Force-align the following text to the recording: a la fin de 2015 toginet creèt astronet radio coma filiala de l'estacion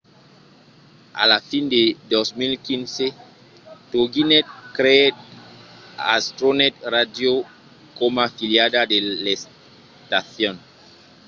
a 1.21 1.23
la 1.31 1.37
fin 1.49 1.65
de 1.73 1.81
2015 2.13 3.05
toginet 3.91 4.47
creèt 4.77 5.15
astronet 6.17 6.75
radio 6.95 7.33
coma 7.97 8.25
filiala 8.37 8.81
de 8.91 8.97
l'estacion 9.23 10.55